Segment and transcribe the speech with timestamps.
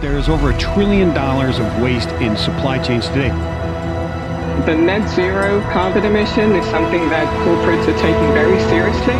[0.00, 3.30] There's over a trillion dollars of waste in supply chains today.
[4.64, 9.14] The net zero carbon emission is something that corporates are taking very seriously.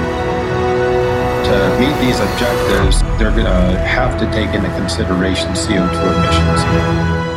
[1.48, 7.27] To meet these objectives, they're going to have to take into consideration CO2 emissions.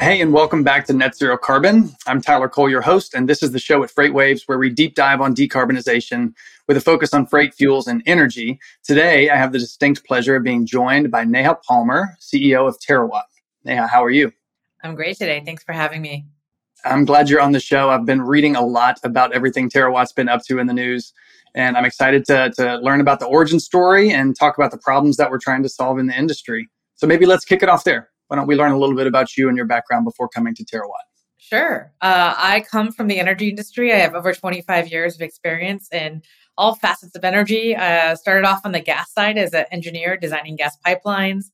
[0.00, 1.90] Hey, and welcome back to Net Zero Carbon.
[2.06, 4.94] I'm Tyler Cole, your host, and this is the show at FreightWaves where we deep
[4.94, 6.32] dive on decarbonization
[6.68, 8.60] with a focus on freight fuels and energy.
[8.84, 13.24] Today, I have the distinct pleasure of being joined by Neha Palmer, CEO of Terawatt.
[13.64, 14.32] Neha, how are you?
[14.84, 15.42] I'm great today.
[15.44, 16.26] Thanks for having me.
[16.84, 17.90] I'm glad you're on the show.
[17.90, 21.12] I've been reading a lot about everything Terawatt's been up to in the news,
[21.56, 25.16] and I'm excited to, to learn about the origin story and talk about the problems
[25.16, 26.68] that we're trying to solve in the industry.
[26.94, 28.10] So maybe let's kick it off there.
[28.28, 30.64] Why don't we learn a little bit about you and your background before coming to
[30.64, 31.08] Terawatt?
[31.38, 31.92] Sure.
[32.00, 33.92] Uh, I come from the energy industry.
[33.92, 36.22] I have over 25 years of experience in
[36.58, 37.74] all facets of energy.
[37.74, 41.46] Uh, started off on the gas side as an engineer designing gas pipelines,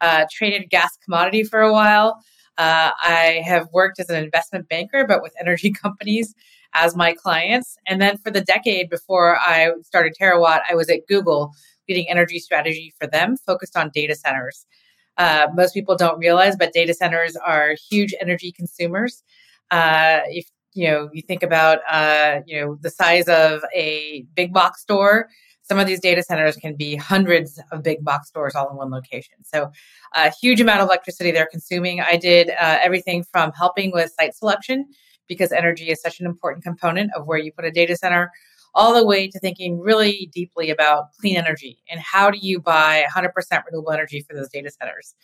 [0.00, 2.22] uh, traded gas commodity for a while.
[2.58, 6.34] Uh, I have worked as an investment banker, but with energy companies
[6.74, 7.76] as my clients.
[7.86, 11.52] And then for the decade before I started Terawatt, I was at Google
[11.88, 14.66] leading energy strategy for them, focused on data centers.
[15.20, 19.22] Uh, most people don't realize, but data centers are huge energy consumers.
[19.70, 24.54] Uh, if you know, you think about uh, you know the size of a big
[24.54, 25.28] box store.
[25.60, 28.90] Some of these data centers can be hundreds of big box stores all in one
[28.90, 29.34] location.
[29.44, 29.70] So,
[30.14, 32.00] a huge amount of electricity they're consuming.
[32.00, 34.86] I did uh, everything from helping with site selection
[35.28, 38.32] because energy is such an important component of where you put a data center,
[38.74, 43.04] all the way to thinking really deeply about clean energy and how do you buy
[43.14, 43.30] 100%
[43.66, 45.14] renewable energy for those data centers.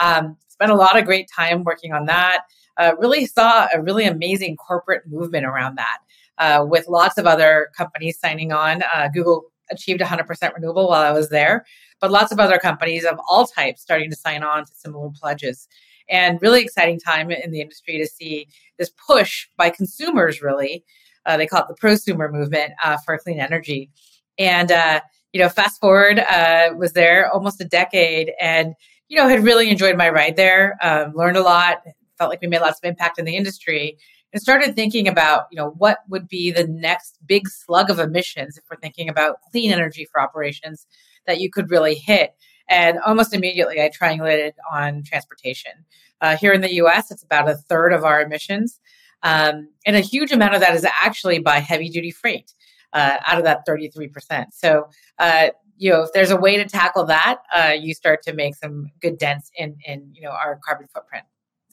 [0.00, 2.42] Um, spent a lot of great time working on that
[2.78, 5.98] uh, really saw a really amazing corporate movement around that
[6.38, 8.82] uh, with lots of other companies signing on.
[8.94, 11.64] Uh, Google achieved 100% renewable while I was there,
[12.00, 15.68] but lots of other companies of all types starting to sign on to similar pledges.
[16.08, 20.84] And really exciting time in the industry to see this push by consumers, really.
[21.24, 23.90] Uh, they call it the prosumer movement uh, for clean energy.
[24.38, 25.00] And, uh,
[25.32, 26.22] you know, fast forward,
[26.76, 28.74] was there almost a decade and,
[29.08, 31.82] you know, had really enjoyed my ride there, um, learned a lot,
[32.18, 33.98] felt like we made lots of impact in the industry
[34.32, 38.56] and started thinking about, you know, what would be the next big slug of emissions
[38.56, 40.86] if we're thinking about clean energy for operations
[41.26, 42.34] that you could really hit.
[42.68, 45.72] And almost immediately, I triangulated on transportation.
[46.20, 48.80] Uh, here in the US, it's about a third of our emissions.
[49.22, 52.52] Um, and a huge amount of that is actually by heavy duty freight
[52.92, 54.46] uh, out of that 33%.
[54.52, 54.88] So,
[55.18, 58.54] uh, you know, if there's a way to tackle that, uh, you start to make
[58.56, 61.24] some good dents in, in, you know, our carbon footprint.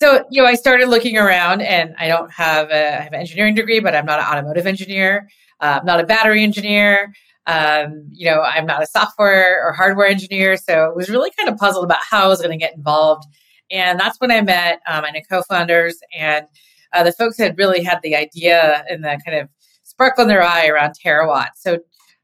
[0.01, 3.19] So you know i started looking around and i don't have a I have an
[3.19, 5.27] engineering degree but i'm not an automotive engineer.
[5.59, 7.13] Uh, i'm not a battery engineer.
[7.47, 10.55] Um, you know i'm not a software or hardware engineer.
[10.55, 13.25] So it was really kind of puzzled about how i was going to get involved.
[13.69, 16.45] And that's when i met um, my co-founders and
[16.93, 19.49] uh, the folks had really had the idea and the kind of
[19.83, 21.79] sparkle in their eye around terawatt so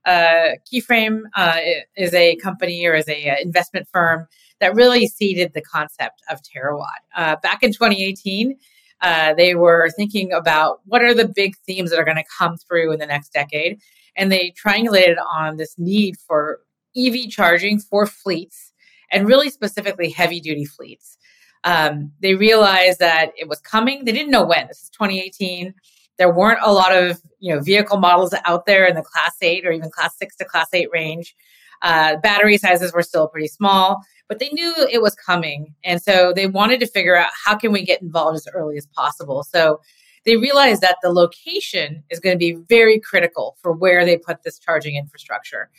[0.05, 1.57] uh, keyframe uh,
[1.97, 4.27] is a company or is a uh, investment firm
[4.59, 6.85] that really seeded the concept of Terawatt.
[7.15, 8.55] Uh, back in 2018,
[9.01, 12.57] uh, they were thinking about what are the big themes that are going to come
[12.57, 13.79] through in the next decade.
[14.15, 16.59] And they triangulated on this need for
[16.95, 18.71] EV charging for fleets
[19.11, 21.17] and really specifically heavy duty fleets.
[21.65, 24.05] Um, they realized that it was coming.
[24.05, 24.67] They didn't know when.
[24.67, 25.73] This is 2018.
[26.17, 29.65] There weren't a lot of you know vehicle models out there in the class eight
[29.65, 31.35] or even class six to class eight range.
[31.81, 35.73] Uh, battery sizes were still pretty small, but they knew it was coming.
[35.83, 38.87] And so they wanted to figure out how can we get involved as early as
[38.87, 39.43] possible.
[39.43, 39.81] So
[40.25, 44.43] they realized that the location is going to be very critical for where they put
[44.43, 45.69] this charging infrastructure.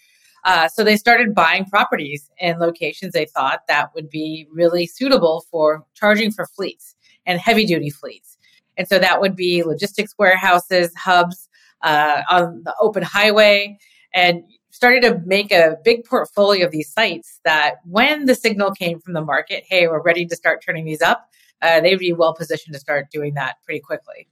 [0.46, 5.44] Uh, so they started buying properties in locations they thought that would be really suitable
[5.50, 6.94] for charging for fleets
[7.26, 8.38] and heavy duty fleets.
[8.76, 11.48] And so that would be logistics warehouses, hubs
[11.82, 13.76] uh, on the open highway.
[14.14, 19.00] And started to make a big portfolio of these sites that when the signal came
[19.00, 21.30] from the market, hey, we're ready to start turning these up,
[21.62, 24.28] uh, they'd be well positioned to start doing that pretty quickly.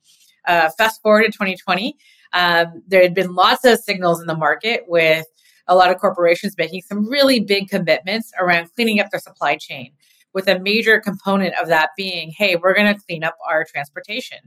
[0.47, 1.97] Uh, fast forward to 2020,
[2.35, 5.25] um, there had been lots of signals in the market with
[5.67, 9.93] a lot of corporations making some really big commitments around cleaning up their supply chain,
[10.35, 14.39] with a major component of that being, hey, we're going to clean up our transportation,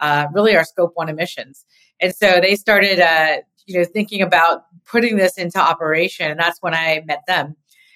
[0.00, 1.64] uh, really our scope one emissions.
[2.00, 6.30] And so they started uh, you know, thinking about putting this into operation.
[6.30, 7.54] And that's when I met them.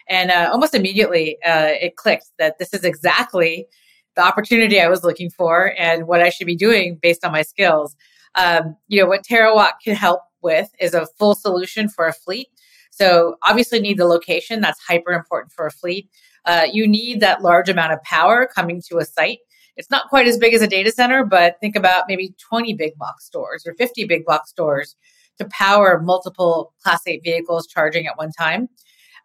[0.08, 3.66] And uh, almost immediately, uh, it clicked that this is exactly
[4.14, 7.42] the opportunity I was looking for and what I should be doing based on my
[7.42, 7.96] skills.
[8.34, 12.48] Um, you know, what Terawatt can help with is a full solution for a fleet.
[12.92, 14.60] So obviously need the location.
[14.60, 16.08] That's hyper important for a fleet.
[16.44, 19.38] uh, you need that large amount of power coming to a site.
[19.76, 22.96] It's not quite as big as a data center, but think about maybe 20 big
[22.98, 24.96] box stores or 50 big box stores
[25.38, 28.68] to power multiple Class 8 vehicles charging at one time.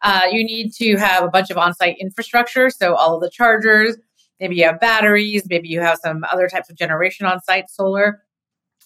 [0.00, 2.70] Uh, you need to have a bunch of on site infrastructure.
[2.70, 3.96] So, all of the chargers,
[4.40, 8.22] maybe you have batteries, maybe you have some other types of generation on site, solar.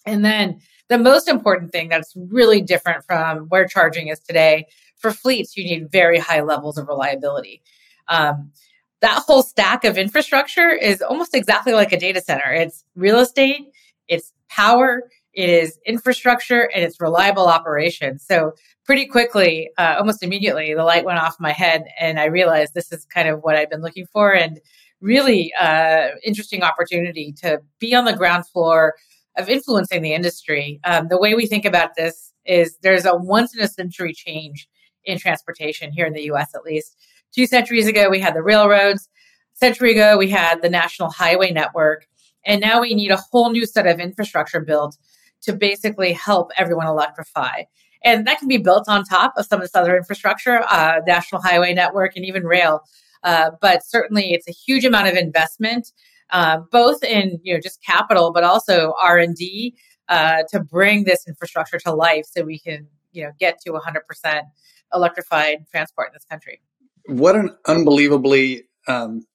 [0.07, 0.61] And then
[0.93, 4.67] the most important thing that's really different from where charging is today
[4.99, 7.63] for fleets, you need very high levels of reliability.
[8.09, 8.53] Um,
[9.01, 12.53] that whole stack of infrastructure is almost exactly like a data center.
[12.53, 13.73] It's real estate,
[14.07, 18.19] it's power, it is infrastructure, and it's reliable operation.
[18.19, 18.53] So
[18.85, 22.93] pretty quickly, uh, almost immediately, the light went off my head, and I realized this
[22.93, 24.61] is kind of what I've been looking for, and
[25.01, 28.95] really uh, interesting opportunity to be on the ground floor
[29.37, 30.81] of influencing the industry.
[30.85, 34.69] Um, the way we think about this is there's a once in a century change
[35.05, 36.97] in transportation here in the US at least.
[37.35, 39.09] Two centuries ago, we had the railroads.
[39.55, 42.07] A century ago, we had the national highway network.
[42.45, 44.97] And now we need a whole new set of infrastructure built
[45.43, 47.63] to basically help everyone electrify.
[48.05, 51.41] And that can be built on top of some of this other infrastructure, uh, national
[51.41, 52.83] highway network, and even rail.
[53.23, 55.93] Uh, but certainly, it's a huge amount of investment,
[56.31, 59.75] uh, both in you know just capital, but also R and D
[60.09, 64.07] uh, to bring this infrastructure to life, so we can you know get to 100
[64.07, 64.47] percent
[64.95, 66.61] electrified transport in this country.
[67.07, 69.27] What an unbelievably um,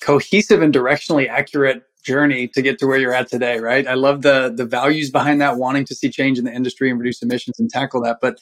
[0.00, 3.86] cohesive and directionally accurate journey to get to where you're at today, right?
[3.86, 6.98] I love the the values behind that, wanting to see change in the industry and
[6.98, 8.38] reduce emissions and tackle that, but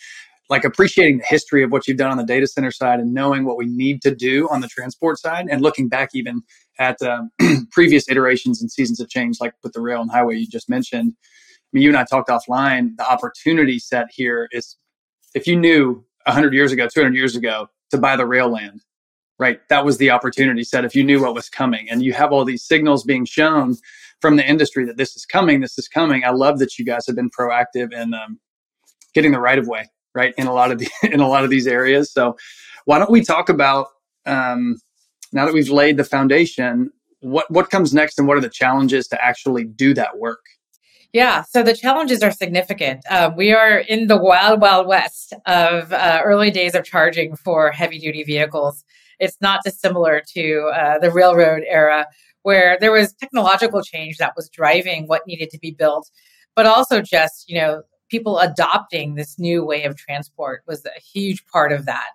[0.50, 3.44] like appreciating the history of what you've done on the data center side and knowing
[3.44, 6.42] what we need to do on the transport side and looking back even
[6.78, 7.30] at um,
[7.70, 11.14] previous iterations and seasons of change like with the rail and highway you just mentioned
[11.72, 12.96] I mean, you and I talked offline.
[12.98, 14.76] The opportunity set here is
[15.34, 18.82] if you knew 100 years ago, 200 years ago to buy the rail land,
[19.38, 19.60] right?
[19.70, 21.88] That was the opportunity set if you knew what was coming.
[21.90, 23.76] And you have all these signals being shown
[24.20, 26.24] from the industry that this is coming, this is coming.
[26.24, 28.38] I love that you guys have been proactive in um,
[29.14, 30.34] getting the right of way, right?
[30.36, 32.12] In a lot of the, in a lot of these areas.
[32.12, 32.36] So
[32.84, 33.86] why don't we talk about
[34.26, 34.76] um,
[35.32, 36.90] now that we've laid the foundation,
[37.20, 40.40] what what comes next and what are the challenges to actually do that work?
[41.12, 43.04] Yeah, so the challenges are significant.
[43.10, 47.70] Uh, we are in the wild, wild west of uh, early days of charging for
[47.70, 48.82] heavy duty vehicles.
[49.18, 52.06] It's not dissimilar to uh, the railroad era,
[52.42, 56.10] where there was technological change that was driving what needed to be built,
[56.56, 61.44] but also just, you know, people adopting this new way of transport was a huge
[61.46, 62.08] part of that.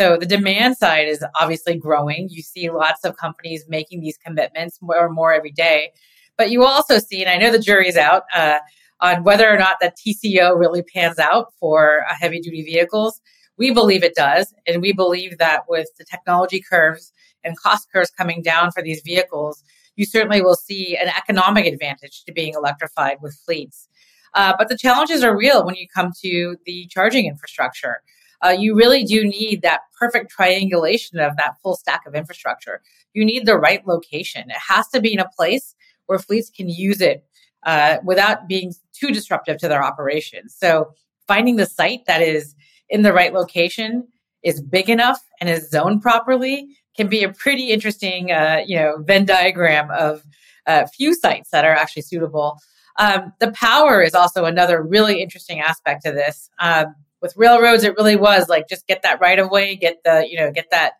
[0.00, 2.30] So the demand side is obviously growing.
[2.30, 5.92] You see lots of companies making these commitments more and more every day.
[6.38, 8.60] But you also see, and I know the jury's out uh,
[9.00, 13.20] on whether or not that TCO really pans out for uh, heavy duty vehicles.
[13.58, 14.54] We believe it does.
[14.66, 17.12] And we believe that with the technology curves
[17.44, 19.62] and cost curves coming down for these vehicles,
[19.96, 23.86] you certainly will see an economic advantage to being electrified with fleets.
[24.32, 28.00] Uh, but the challenges are real when you come to the charging infrastructure.
[28.42, 32.80] Uh, you really do need that perfect triangulation of that full stack of infrastructure.
[33.12, 34.50] You need the right location.
[34.50, 35.74] It has to be in a place
[36.06, 37.24] where fleets can use it
[37.64, 40.56] uh, without being too disruptive to their operations.
[40.58, 40.94] So
[41.26, 42.54] finding the site that is
[42.88, 44.08] in the right location
[44.42, 48.96] is big enough and is zoned properly can be a pretty interesting, uh, you know,
[48.98, 50.24] Venn diagram of
[50.66, 52.58] a uh, few sites that are actually suitable.
[52.98, 56.50] Um, the power is also another really interesting aspect of this.
[56.58, 60.26] Um, with railroads, it really was like just get that right of way, get the
[60.28, 60.94] you know get that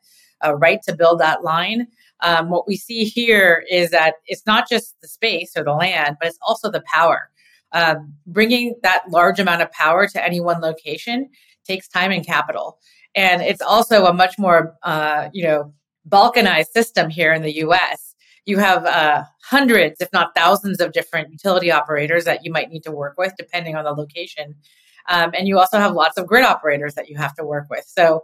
[0.45, 1.87] uh, right to build that line.
[2.21, 6.17] Um, what we see here is that it's not just the space or the land,
[6.21, 7.31] but it's also the power.
[7.73, 11.31] Um, bringing that large amount of power to any one location
[11.65, 12.79] takes time and capital.
[13.15, 15.73] And it's also a much more, uh, you know,
[16.09, 18.15] balkanized system here in the US.
[18.45, 22.83] You have uh, hundreds, if not thousands, of different utility operators that you might need
[22.85, 24.57] to work with, depending on the location.
[25.09, 27.85] Um, and you also have lots of grid operators that you have to work with.
[27.87, 28.23] So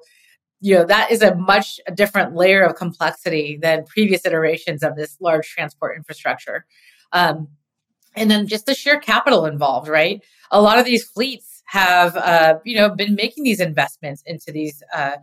[0.61, 5.17] you know that is a much different layer of complexity than previous iterations of this
[5.21, 6.65] large transport infrastructure.
[7.13, 7.49] Um,
[8.15, 10.23] and then just the sheer capital involved right?
[10.51, 14.83] A lot of these fleets have uh, you know been making these investments into these
[14.95, 15.17] uh,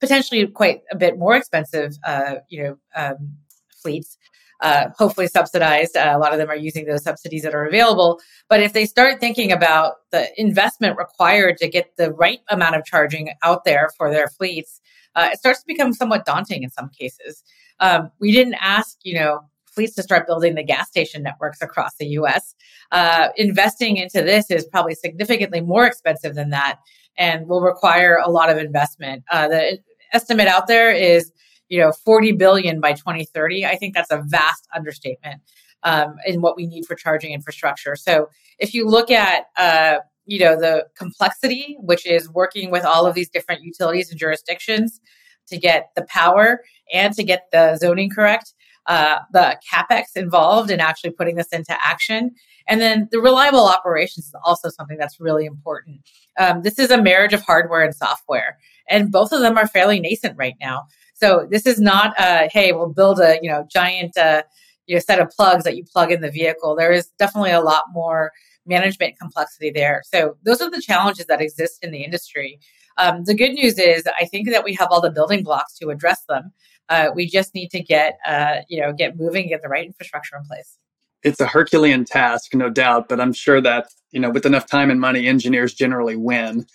[0.00, 3.34] potentially quite a bit more expensive uh, you know um,
[3.82, 4.17] fleets
[4.60, 5.96] uh, hopefully subsidized.
[5.96, 8.20] Uh, a lot of them are using those subsidies that are available.
[8.48, 12.84] But if they start thinking about the investment required to get the right amount of
[12.84, 14.80] charging out there for their fleets,
[15.14, 17.42] uh, it starts to become somewhat daunting in some cases.
[17.80, 21.94] Um, we didn't ask, you know, fleets to start building the gas station networks across
[21.96, 22.54] the U.S.
[22.90, 26.80] Uh, investing into this is probably significantly more expensive than that,
[27.16, 29.22] and will require a lot of investment.
[29.30, 29.78] Uh, the
[30.12, 31.32] estimate out there is
[31.68, 35.42] you know 40 billion by 2030 i think that's a vast understatement
[35.82, 37.96] um, in what we need for charging infrastructure.
[37.96, 43.06] So if you look at uh, you know the complexity which is working with all
[43.06, 45.00] of these different utilities and jurisdictions
[45.48, 46.60] to get the power
[46.92, 48.52] and to get the zoning correct
[48.86, 52.34] uh, the capex involved in actually putting this into action.
[52.66, 56.00] And then the reliable operations is also something that's really important.
[56.38, 58.56] Um, this is a marriage of hardware and software
[58.88, 60.86] and both of them are fairly nascent right now
[61.20, 64.42] so this is not a hey we'll build a you know giant uh,
[64.86, 67.60] you know set of plugs that you plug in the vehicle there is definitely a
[67.60, 68.32] lot more
[68.68, 70.02] management complexity there.
[70.04, 72.60] So those are the challenges that exist in the industry.
[72.98, 75.88] Um, the good news is I think that we have all the building blocks to
[75.88, 76.52] address them.
[76.88, 80.36] Uh, we just need to get uh, you know get moving, get the right infrastructure
[80.36, 80.78] in place.
[81.22, 84.90] It's a Herculean task, no doubt, but I'm sure that you know with enough time
[84.90, 86.66] and money, engineers generally win.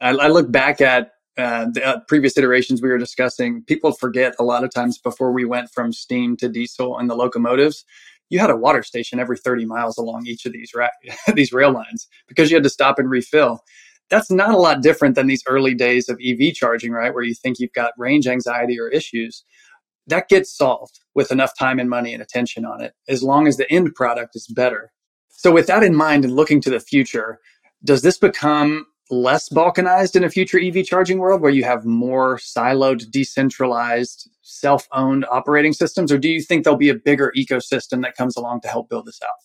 [0.00, 3.62] I, I look back at uh, the uh, previous iterations we were discussing.
[3.64, 7.16] People forget a lot of times before we went from steam to diesel in the
[7.16, 7.84] locomotives
[8.32, 10.88] you had a water station every 30 miles along each of these ra-
[11.34, 13.60] these rail lines because you had to stop and refill.
[14.08, 17.14] That's not a lot different than these early days of EV charging, right?
[17.14, 19.44] Where you think you've got range anxiety or issues.
[20.06, 23.58] That gets solved with enough time and money and attention on it, as long as
[23.58, 24.90] the end product is better.
[25.28, 27.38] So, with that in mind and looking to the future,
[27.84, 32.38] does this become less balkanized in a future EV charging world where you have more
[32.38, 36.10] siloed, decentralized, self owned operating systems?
[36.10, 39.06] Or do you think there'll be a bigger ecosystem that comes along to help build
[39.06, 39.36] this out?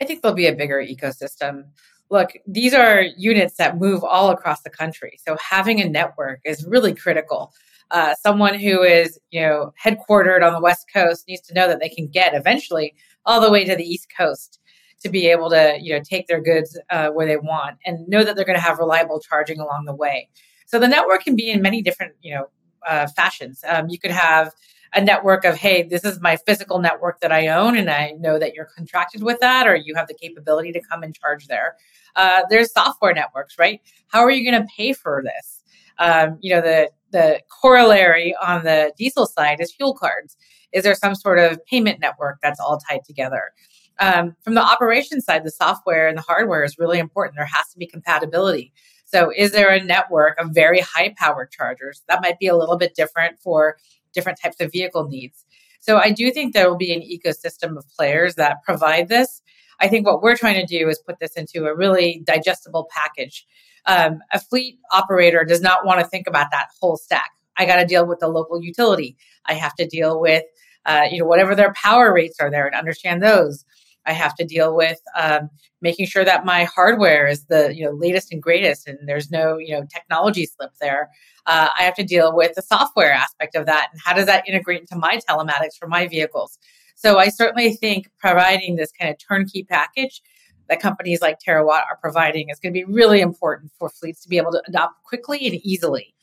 [0.00, 1.64] I think there'll be a bigger ecosystem.
[2.08, 5.18] Look, these are units that move all across the country.
[5.26, 7.52] So having a network is really critical.
[7.90, 11.80] Uh, someone who is, you know, headquartered on the West Coast needs to know that
[11.80, 14.55] they can get eventually all the way to the East Coast
[15.02, 18.24] to be able to you know take their goods uh, where they want and know
[18.24, 20.28] that they're going to have reliable charging along the way.
[20.66, 22.46] So the network can be in many different you know
[22.86, 23.62] uh, fashions.
[23.66, 24.52] Um, you could have
[24.94, 28.38] a network of hey this is my physical network that i own and i know
[28.38, 31.76] that you're contracted with that or you have the capability to come and charge there.
[32.14, 33.80] Uh, there's software networks right?
[34.08, 35.62] How are you going to pay for this?
[35.98, 40.36] Um, you know the the corollary on the diesel side is fuel cards.
[40.72, 43.52] Is there some sort of payment network that's all tied together
[43.98, 47.36] um, from the operation side, the software and the hardware is really important.
[47.36, 48.72] There has to be compatibility.
[49.06, 52.02] So, is there a network of very high powered chargers?
[52.08, 53.76] That might be a little bit different for
[54.12, 55.44] different types of vehicle needs.
[55.80, 59.42] So, I do think there will be an ecosystem of players that provide this.
[59.80, 63.46] I think what we're trying to do is put this into a really digestible package.
[63.86, 67.30] Um, a fleet operator does not want to think about that whole stack.
[67.56, 69.16] I got to deal with the local utility.
[69.46, 70.42] I have to deal with,
[70.84, 73.64] uh, you know, whatever their power rates are there and understand those.
[74.06, 77.92] I have to deal with um, making sure that my hardware is the you know
[77.92, 81.10] latest and greatest, and there's no you know technology slip there.
[81.46, 84.48] Uh, I have to deal with the software aspect of that, and how does that
[84.48, 86.58] integrate into my telematics for my vehicles?
[86.94, 90.22] So I certainly think providing this kind of turnkey package
[90.68, 94.28] that companies like Terawatt are providing is going to be really important for fleets to
[94.28, 96.14] be able to adopt quickly and easily.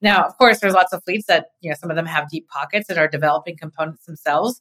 [0.00, 2.48] Now, of course, there's lots of fleets that you know some of them have deep
[2.48, 4.60] pockets and are developing components themselves.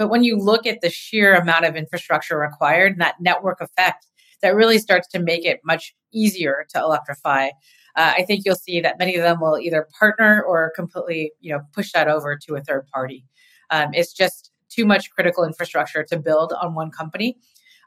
[0.00, 4.06] But when you look at the sheer amount of infrastructure required and that network effect,
[4.40, 7.48] that really starts to make it much easier to electrify.
[7.96, 11.52] Uh, I think you'll see that many of them will either partner or completely, you
[11.52, 13.26] know, push that over to a third party.
[13.68, 17.36] Um, it's just too much critical infrastructure to build on one company.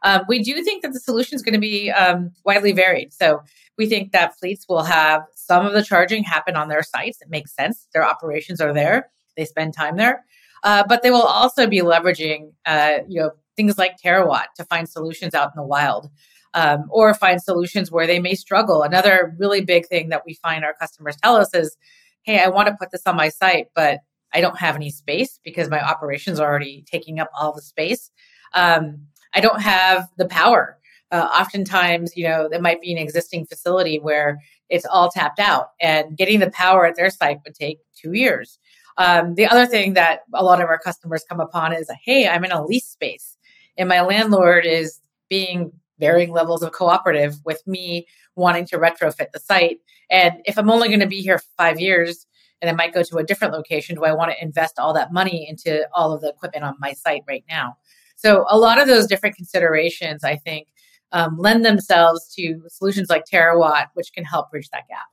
[0.04, 3.12] Um, we do think that the solution is going to be um, widely varied.
[3.12, 3.42] So
[3.76, 7.24] we think that fleets will have some of the charging happen on their sites.
[7.24, 7.88] It makes sense.
[7.92, 9.10] Their operations are there.
[9.36, 10.24] They spend time there.
[10.64, 14.88] Uh, but they will also be leveraging, uh, you know, things like Terawatt to find
[14.88, 16.10] solutions out in the wild,
[16.54, 18.82] um, or find solutions where they may struggle.
[18.82, 21.78] Another really big thing that we find our customers tell us is,
[22.24, 24.00] "Hey, I want to put this on my site, but
[24.34, 28.10] I don't have any space because my operations are already taking up all the space.
[28.54, 30.80] Um, I don't have the power."
[31.12, 34.40] Uh, oftentimes, you know, there might be an existing facility where
[34.70, 38.58] it's all tapped out, and getting the power at their site would take two years.
[38.98, 42.46] Um, the other thing that a lot of our customers come upon is, hey, I'm
[42.46, 43.38] in a lease space
[43.78, 49.40] and my landlord is being varying levels of cooperative with me wanting to retrofit the
[49.40, 49.80] site.
[50.10, 52.26] And if I'm only going to be here five years
[52.62, 55.12] and I might go to a different location, do I want to invest all that
[55.12, 57.78] money into all of the equipment on my site right now?
[58.16, 60.68] So a lot of those different considerations, I think,
[61.12, 65.06] um, lend themselves to solutions like Terawatt, which can help bridge that gap.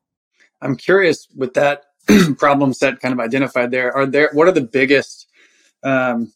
[0.63, 1.85] I'm curious with that
[2.39, 3.95] problem set kind of identified there.
[3.97, 5.27] Are there what are the biggest
[5.83, 6.33] um,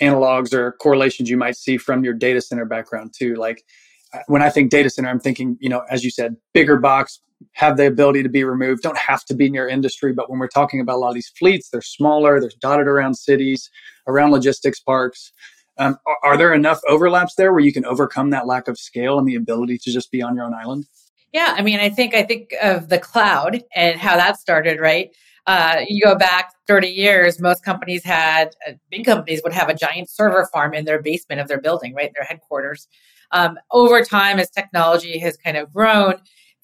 [0.00, 3.34] analogs or correlations you might see from your data center background too?
[3.34, 3.64] Like
[4.12, 7.20] uh, when I think data center, I'm thinking, you know, as you said, bigger box,
[7.52, 10.12] have the ability to be removed, don't have to be near industry.
[10.12, 13.14] But when we're talking about a lot of these fleets, they're smaller, they're dotted around
[13.14, 13.70] cities,
[14.06, 15.32] around logistics parks.
[15.78, 19.16] Um, are, are, there enough overlaps there where you can overcome that lack of scale
[19.16, 20.86] and the ability to just be on your own island?
[21.32, 25.10] Yeah, I mean, I think I think of the cloud and how that started, right?
[25.46, 29.74] Uh, you go back 30 years, most companies had, uh, big companies would have a
[29.74, 32.10] giant server farm in their basement of their building, right?
[32.14, 32.86] Their headquarters.
[33.32, 36.14] Um, over time, as technology has kind of grown,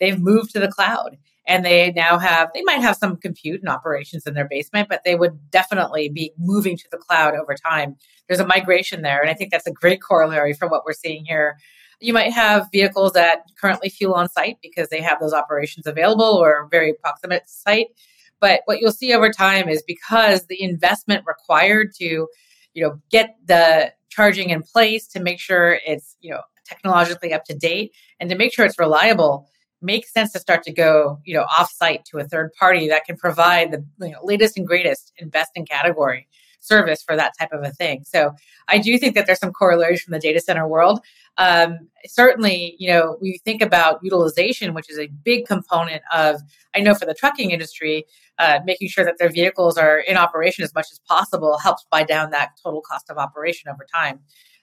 [0.01, 1.17] they've moved to the cloud
[1.47, 5.03] and they now have they might have some compute and operations in their basement but
[5.05, 7.97] they would definitely be moving to the cloud over time
[8.29, 11.25] there's a migration there and i think that's a great corollary for what we're seeing
[11.27, 11.59] here
[12.05, 16.25] you might have vehicles that currently fuel on site because they have those operations available
[16.25, 17.89] or very proximate site.
[18.41, 22.29] But what you'll see over time is because the investment required to
[22.75, 27.45] you know get the charging in place to make sure it's you know technologically up
[27.45, 29.49] to date and to make sure it's reliable
[29.83, 33.17] makes sense to start to go, you know, off-site to a third party that can
[33.17, 36.27] provide the you know, latest and greatest and best in category
[36.65, 38.05] service for that type of a thing.
[38.05, 38.33] So
[38.69, 41.01] I do think that there's some corollaries from the data center world.
[41.37, 46.41] Um, certainly, you know, we think about utilization, which is a big component of,
[46.75, 48.07] I know for the trucking industry,
[48.39, 52.05] uh, making sure that their vehicles are in operation as much as possible helps buy
[52.05, 54.21] down that total cost of operation over time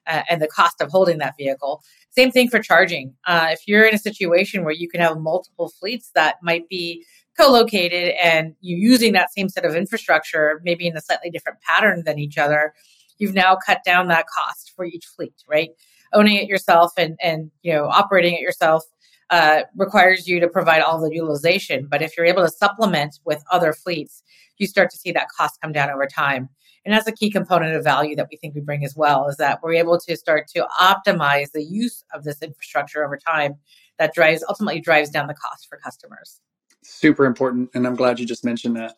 [0.07, 1.83] uh, and the cost of holding that vehicle.
[2.09, 3.13] Same thing for charging.
[3.25, 7.05] Uh, if you're in a situation where you can have multiple fleets that might be
[7.37, 12.03] co-located and you using that same set of infrastructure, maybe in a slightly different pattern
[12.05, 12.73] than each other,
[13.17, 15.69] you've now cut down that cost for each fleet, right?
[16.13, 18.83] Owning it yourself and and you know operating it yourself
[19.29, 21.87] uh, requires you to provide all the utilization.
[21.89, 24.21] But if you're able to supplement with other fleets,
[24.57, 26.49] you start to see that cost come down over time.
[26.83, 29.37] And that's a key component of value that we think we bring as well is
[29.37, 33.55] that we're able to start to optimize the use of this infrastructure over time
[33.99, 36.41] that drives ultimately drives down the cost for customers.
[36.83, 37.69] Super important.
[37.73, 38.95] And I'm glad you just mentioned that.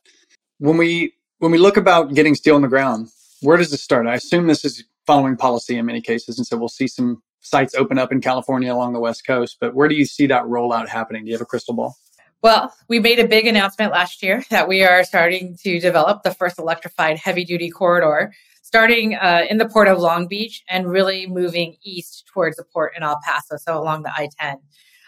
[0.60, 3.10] When we when we look about getting steel on the ground,
[3.42, 4.08] where does this start?
[4.08, 6.38] I assume this is following policy in many cases.
[6.38, 9.58] And so we'll see some sites open up in California along the West Coast.
[9.60, 11.24] But where do you see that rollout happening?
[11.24, 11.98] Do you have a crystal ball?
[12.42, 16.34] Well, we made a big announcement last year that we are starting to develop the
[16.34, 21.28] first electrified heavy duty corridor, starting uh, in the port of Long Beach and really
[21.28, 24.58] moving east towards the port in El Paso, so along the I 10.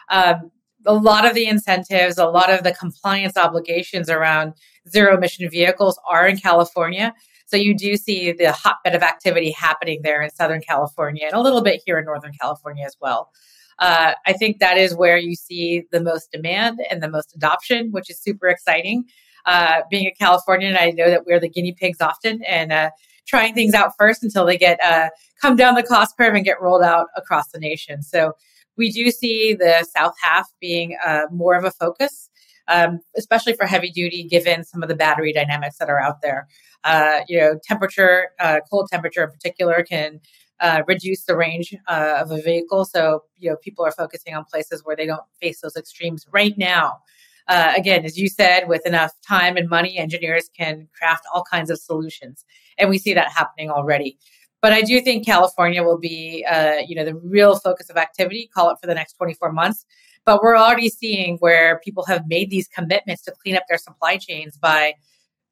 [0.10, 0.52] Um,
[0.86, 4.54] a lot of the incentives, a lot of the compliance obligations around
[4.90, 7.14] zero emission vehicles are in California.
[7.48, 11.42] So you do see the hotbed of activity happening there in Southern California and a
[11.42, 13.32] little bit here in Northern California as well
[13.80, 17.92] uh, I think that is where you see the most demand and the most adoption,
[17.92, 19.06] which is super exciting.
[19.46, 22.90] Uh, being a Californian, I know that we're the guinea pigs often and uh,
[23.28, 25.10] trying things out first until they get uh,
[25.42, 28.02] come down the cost curve and get rolled out across the nation.
[28.02, 28.34] So
[28.78, 32.30] we do see the south half being uh, more of a focus.
[32.68, 36.48] Um, especially for heavy duty, given some of the battery dynamics that are out there.
[36.84, 38.30] Uh, you know, temperature,
[38.72, 40.20] cold temperature in particular, can
[40.60, 42.86] uh, reduce the range uh, of a vehicle.
[42.86, 46.58] So, you know, people are focusing on places where they don't face those extremes right
[46.58, 47.00] now.
[47.48, 51.70] Uh, again, as you said, with enough time and money, engineers can craft all kinds
[51.70, 52.44] of solutions,
[52.78, 54.18] and we see that happening already.
[54.66, 58.50] But I do think California will be, uh, you know, the real focus of activity.
[58.52, 59.86] Call it for the next 24 months.
[60.26, 64.18] But we're already seeing where people have made these commitments to clean up their supply
[64.18, 64.96] chains by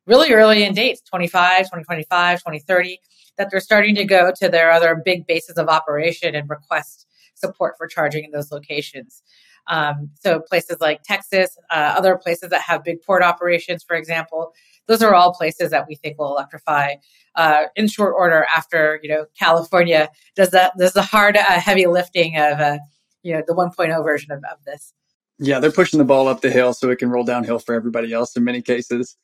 [0.07, 2.99] really early in dates 25 2025 2030
[3.37, 7.75] that they're starting to go to their other big bases of operation and request support
[7.77, 9.21] for charging in those locations.
[9.67, 14.53] Um, so places like Texas, uh, other places that have big port operations, for example,
[14.87, 16.95] those are all places that we think will electrify
[17.35, 21.85] uh, in short order after you know California does that does the hard uh, heavy
[21.85, 22.77] lifting of uh,
[23.23, 24.93] you know the 1.0 version of, of this.
[25.39, 28.13] Yeah, they're pushing the ball up the hill so it can roll downhill for everybody
[28.13, 29.17] else in many cases.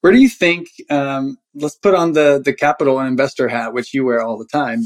[0.00, 0.68] Where do you think?
[0.88, 4.46] Um, let's put on the the capital and investor hat, which you wear all the
[4.46, 4.82] time.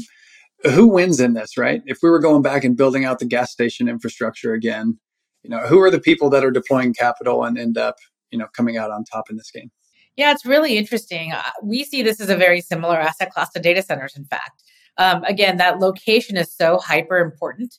[0.63, 1.81] Who wins in this, right?
[1.85, 4.97] If we were going back and building out the gas station infrastructure again,
[5.43, 7.97] you know, who are the people that are deploying capital and end up,
[8.31, 9.69] you know, coming out on top in this game?
[10.15, 11.33] Yeah, it's really interesting.
[11.33, 14.15] Uh, we see this as a very similar asset class to data centers.
[14.15, 14.63] In fact,
[14.97, 17.77] um, again, that location is so hyper important.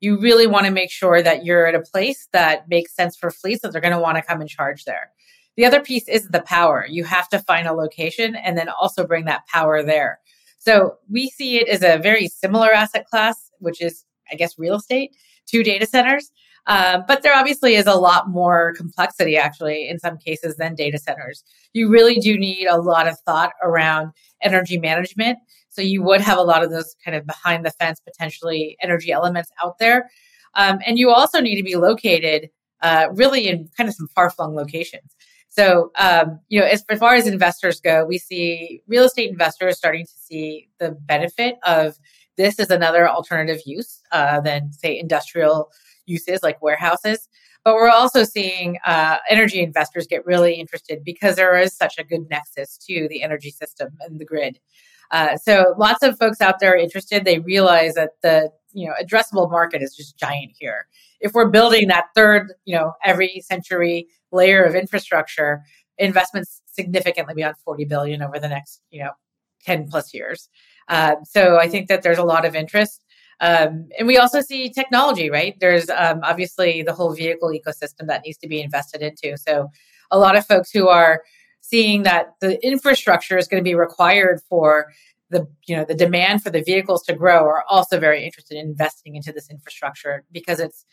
[0.00, 3.30] You really want to make sure that you're at a place that makes sense for
[3.30, 5.10] fleets that they're going to want to come and charge there.
[5.56, 6.84] The other piece is the power.
[6.88, 10.18] You have to find a location and then also bring that power there.
[10.58, 14.74] So we see it as a very similar asset class, which is, I guess, real
[14.74, 15.12] estate
[15.46, 16.30] to data centers.
[16.66, 20.98] Um, but there obviously is a lot more complexity, actually, in some cases than data
[20.98, 21.44] centers.
[21.72, 25.38] You really do need a lot of thought around energy management.
[25.68, 29.12] So you would have a lot of those kind of behind the fence, potentially energy
[29.12, 30.10] elements out there.
[30.54, 32.50] Um, and you also need to be located
[32.82, 35.14] uh, really in kind of some far flung locations.
[35.48, 40.04] So, um, you know, as, far as investors go, we see real estate investors starting
[40.04, 41.98] to see the benefit of
[42.36, 45.70] this as another alternative use uh, than, say, industrial
[46.06, 47.28] uses like warehouses.
[47.64, 52.04] But we're also seeing uh, energy investors get really interested because there is such a
[52.04, 54.60] good nexus to the energy system and the grid.
[55.10, 57.24] Uh, so lots of folks out there are interested.
[57.24, 60.86] They realize that the you know addressable market is just giant here.
[61.20, 65.62] If we're building that third, you know, every century layer of infrastructure,
[65.98, 69.12] investments significantly beyond 40 billion over the next, you know,
[69.64, 70.48] 10 plus years.
[70.88, 73.04] Um, so I think that there's a lot of interest.
[73.40, 75.54] Um, and we also see technology, right?
[75.60, 79.36] There's um, obviously the whole vehicle ecosystem that needs to be invested into.
[79.36, 79.70] So
[80.10, 81.22] a lot of folks who are
[81.60, 84.92] seeing that the infrastructure is going to be required for
[85.30, 88.66] the you know the demand for the vehicles to grow are also very interested in
[88.68, 90.84] investing into this infrastructure because it's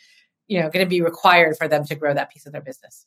[0.48, 3.06] you know going to be required for them to grow that piece of their business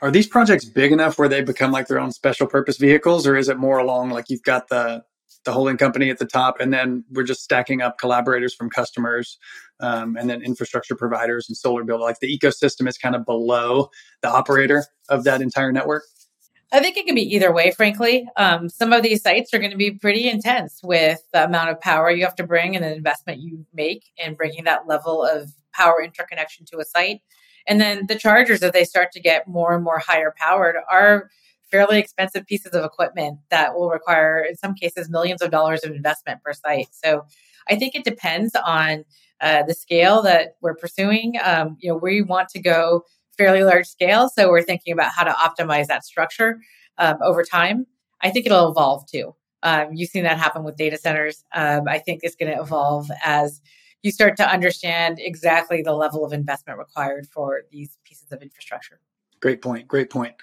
[0.00, 3.36] are these projects big enough where they become like their own special purpose vehicles or
[3.36, 5.02] is it more along like you've got the
[5.44, 9.38] the holding company at the top and then we're just stacking up collaborators from customers
[9.80, 13.88] um, and then infrastructure providers and solar build like the ecosystem is kind of below
[14.22, 16.02] the operator of that entire network
[16.70, 18.28] I think it can be either way, frankly.
[18.36, 21.80] Um, some of these sites are going to be pretty intense with the amount of
[21.80, 25.50] power you have to bring and the investment you make in bringing that level of
[25.72, 27.22] power interconnection to a site.
[27.66, 31.30] And then the chargers, as they start to get more and more higher powered, are
[31.70, 35.92] fairly expensive pieces of equipment that will require, in some cases, millions of dollars of
[35.92, 36.88] investment per site.
[36.92, 37.24] So
[37.68, 39.04] I think it depends on
[39.40, 41.34] uh, the scale that we're pursuing.
[41.42, 43.04] Um, you know, we want to go
[43.36, 44.28] fairly large scale.
[44.28, 46.60] So we're thinking about how to optimize that structure
[46.98, 47.86] um, over time.
[48.20, 49.34] I think it'll evolve too.
[49.62, 51.44] Um, you've seen that happen with data centers.
[51.54, 53.60] Um, I think it's going to evolve as
[54.02, 59.00] you start to understand exactly the level of investment required for these pieces of infrastructure.
[59.40, 59.88] Great point.
[59.88, 60.34] Great point.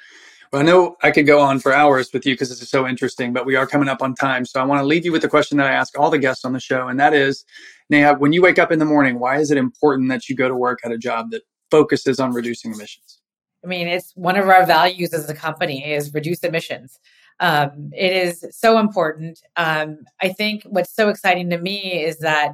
[0.55, 3.33] I know I could go on for hours with you because this is so interesting,
[3.33, 4.45] but we are coming up on time.
[4.45, 6.45] So I want to leave you with the question that I ask all the guests
[6.45, 7.45] on the show, and that is,
[7.89, 10.47] Neha, when you wake up in the morning, why is it important that you go
[10.47, 13.21] to work at a job that focuses on reducing emissions?
[13.63, 16.99] I mean, it's one of our values as a company is reduce emissions.
[17.39, 19.41] Um, it is so important.
[19.57, 22.53] Um, I think what's so exciting to me is that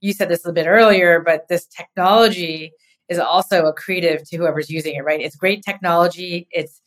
[0.00, 2.72] you said this a bit earlier, but this technology
[3.08, 5.20] is also accretive to whoever's using it, right?
[5.20, 6.48] It's great technology.
[6.50, 6.80] It's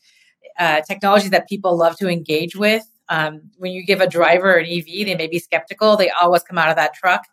[0.60, 2.84] uh, technology that people love to engage with.
[3.08, 5.96] Um, when you give a driver an EV, they may be skeptical.
[5.96, 7.24] They always come out of that truck,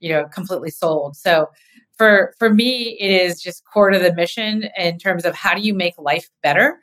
[0.00, 1.16] you know, completely sold.
[1.16, 1.48] So
[1.96, 5.60] for for me it is just core to the mission in terms of how do
[5.60, 6.80] you make life better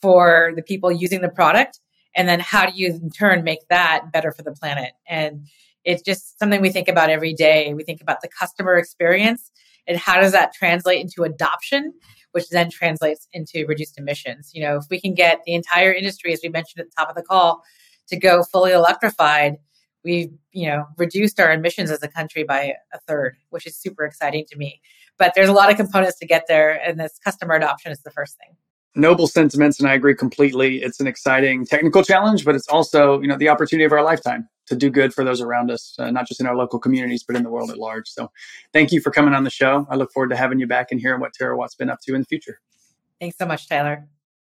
[0.00, 1.80] for the people using the product
[2.14, 5.46] and then how do you in turn make that better for the planet and
[5.84, 9.50] it's just something we think about every day we think about the customer experience
[9.86, 11.92] and how does that translate into adoption
[12.32, 14.50] which then translates into reduced emissions.
[14.54, 17.08] You know if we can get the entire industry as we mentioned at the top
[17.08, 17.62] of the call
[18.08, 19.56] to go fully electrified
[20.04, 24.04] we've you know reduced our emissions as a country by a third which is super
[24.04, 24.80] exciting to me.
[25.18, 28.10] But there's a lot of components to get there and this customer adoption is the
[28.10, 28.56] first thing.
[28.94, 30.82] Noble sentiments and i agree completely.
[30.82, 34.48] It's an exciting technical challenge but it's also you know the opportunity of our lifetime
[34.70, 37.36] to do good for those around us uh, not just in our local communities but
[37.36, 38.08] in the world at large.
[38.08, 38.30] So
[38.72, 39.86] thank you for coming on the show.
[39.90, 42.22] I look forward to having you back and hearing what terawatt's been up to in
[42.22, 42.60] the future.
[43.20, 44.08] Thanks so much tyler